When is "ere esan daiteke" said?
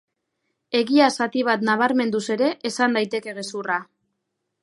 2.37-3.37